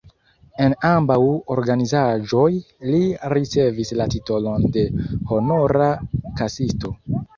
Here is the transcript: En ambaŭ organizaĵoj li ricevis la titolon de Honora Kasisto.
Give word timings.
En 0.63 0.75
ambaŭ 0.91 1.17
organizaĵoj 1.55 2.47
li 2.93 3.01
ricevis 3.35 3.93
la 4.01 4.07
titolon 4.15 4.67
de 4.79 4.87
Honora 5.33 5.91
Kasisto. 6.41 6.97